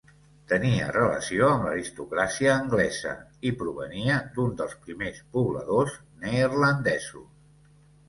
[0.51, 3.13] Tenia relació amb l’aristocràcia anglesa
[3.51, 7.33] i provenia d'un dels primers pobladors neerlandesos.